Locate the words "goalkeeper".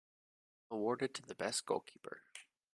1.67-2.23